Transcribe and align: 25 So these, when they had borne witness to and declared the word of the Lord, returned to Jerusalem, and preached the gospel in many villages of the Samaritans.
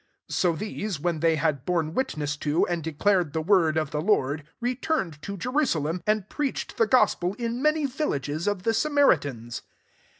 25 0.29 0.35
So 0.35 0.51
these, 0.53 0.99
when 0.99 1.19
they 1.19 1.35
had 1.35 1.63
borne 1.63 1.93
witness 1.93 2.35
to 2.37 2.65
and 2.65 2.83
declared 2.83 3.33
the 3.33 3.41
word 3.43 3.77
of 3.77 3.91
the 3.91 4.01
Lord, 4.01 4.43
returned 4.59 5.21
to 5.21 5.37
Jerusalem, 5.37 6.01
and 6.07 6.27
preached 6.27 6.77
the 6.77 6.87
gospel 6.87 7.35
in 7.35 7.61
many 7.61 7.85
villages 7.85 8.47
of 8.47 8.63
the 8.63 8.73
Samaritans. 8.73 9.61